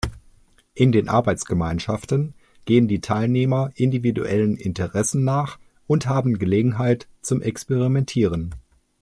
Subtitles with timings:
[0.73, 2.33] In den Arbeitsgemeinschaften
[2.65, 8.55] gehen die Teilnehmer individuellen Interessen nach und haben Gelegenheit zum Experimentieren.